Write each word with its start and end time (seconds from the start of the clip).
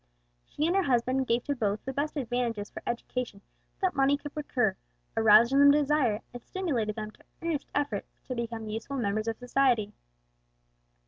She 0.47 0.65
and 0.65 0.75
her 0.75 0.81
husband 0.81 1.27
gave 1.27 1.43
to 1.43 1.55
both 1.55 1.85
the 1.85 1.93
best 1.93 2.17
advantages 2.17 2.71
for 2.71 2.81
education 2.87 3.39
that 3.81 3.93
money 3.93 4.17
could 4.17 4.33
procure, 4.33 4.75
aroused 5.15 5.53
in 5.53 5.59
them 5.59 5.69
the 5.69 5.77
desire, 5.81 6.21
and 6.33 6.41
stimulated 6.43 6.95
them 6.95 7.11
to 7.11 7.23
earnest 7.43 7.67
efforts 7.75 8.11
to 8.23 8.33
become 8.33 8.67
useful 8.67 8.97
members 8.97 9.27
of 9.27 9.37
society. 9.37 9.93